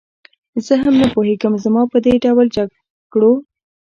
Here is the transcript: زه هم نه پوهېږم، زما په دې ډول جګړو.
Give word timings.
زه 0.65 0.73
هم 0.83 0.95
نه 1.01 1.07
پوهېږم، 1.15 1.53
زما 1.65 1.81
په 1.91 1.97
دې 2.05 2.13
ډول 2.23 2.47
جګړو. 2.55 3.31